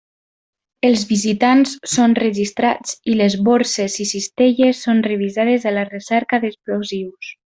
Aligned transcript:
Els 0.87 1.01
visitants 1.09 1.73
són 1.95 2.15
registrats 2.21 2.95
i 3.13 3.17
les 3.21 3.35
borses 3.49 3.99
i 4.07 4.09
cistelles 4.13 4.83
són 4.89 5.05
revisades 5.13 5.69
a 5.73 5.77
la 5.77 5.87
recerca 5.93 6.43
d'explosius. 6.47 7.33